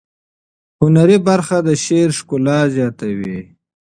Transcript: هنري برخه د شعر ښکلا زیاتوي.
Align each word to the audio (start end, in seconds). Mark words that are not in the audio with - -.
هنري 0.81 1.17
برخه 1.27 1.57
د 1.67 1.69
شعر 1.83 2.09
ښکلا 2.17 2.59
زیاتوي. 2.75 3.39